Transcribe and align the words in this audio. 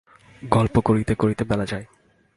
গল্প 0.41 0.75
করিতে 0.79 1.13
করিতে 1.15 1.43
বেলা 1.43 1.65
যায়। 1.65 1.85